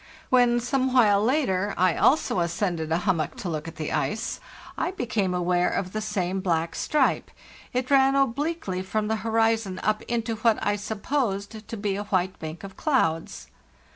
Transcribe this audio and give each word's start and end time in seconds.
When, 0.31 0.59
some 0.59 0.91
while 0.93 1.23
later, 1.23 1.75
I 1.77 1.95
also 1.95 2.39
ascended 2.39 2.91
a 2.91 2.97
hummock 3.05 3.35
to 3.35 3.49
look 3.49 3.67
at 3.67 3.75
the 3.75 3.91
ice, 3.93 4.39
I 4.75 4.89
became 4.89 5.31
aware 5.35 5.69
of 5.69 5.93
the 5.93 6.01
same 6.01 6.39
black 6.41 6.73
stripe; 6.73 7.29
1t 7.75 7.87
ran 7.91 8.15
obliquely 8.15 8.81
from 8.81 9.09
the 9.09 9.17
horizon 9.17 9.79
up 9.83 10.01
into 10.07 10.37
what 10.37 10.57
I 10.65 10.75
supposed 10.75 11.67
to 11.67 11.77
be 11.77 11.95
a 11.97 12.05
white 12.05 12.39
bank 12.39 12.63
of 12.63 12.75
clouds. 12.75 13.49